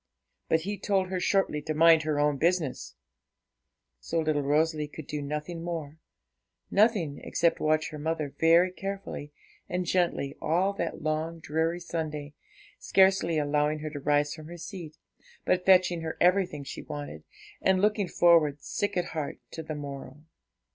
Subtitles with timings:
[0.49, 2.95] But he told her shortly to mind her own business;
[3.99, 5.99] so little Rosalie could do nothing more
[6.71, 9.31] nothing, except watch her mother very carefully
[9.69, 12.33] and gently all that long, dreary Sunday,
[12.79, 14.97] scarcely allowing her to rise from her seat,
[15.45, 17.23] but fetching her everything she wanted,
[17.61, 20.23] and looking forward, sick at heart, to the morrow.